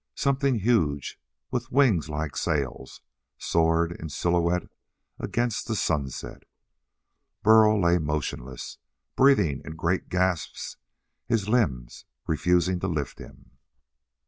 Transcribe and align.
Something 0.15 0.55
huge, 0.55 1.21
with 1.51 1.71
wings 1.71 2.09
like 2.09 2.35
sails, 2.35 3.01
soared 3.37 3.91
in 3.91 4.09
silhouette 4.09 4.67
against 5.19 5.67
the 5.67 5.75
sunset. 5.75 6.41
Burl 7.43 7.79
lay 7.79 7.99
motionless, 7.99 8.79
breathing 9.15 9.61
in 9.63 9.75
great 9.75 10.09
gasps, 10.09 10.77
his 11.27 11.47
limbs 11.47 12.05
refusing 12.25 12.79
to 12.79 12.87
lift 12.87 13.19
him. 13.19 13.51